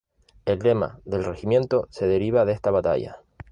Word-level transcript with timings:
El 0.45 0.57
lema 0.57 0.99
del 1.05 1.23
regimiento 1.23 1.85
se 1.91 2.07
deriva 2.07 2.43
de 2.43 2.53
esta 2.53 2.71
batalla. 2.71 3.19